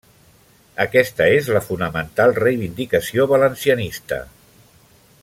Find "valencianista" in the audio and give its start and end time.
3.33-4.23